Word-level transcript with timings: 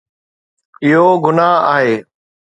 اهو 0.83 1.07
گناهه 1.23 1.57
آهي 1.75 1.95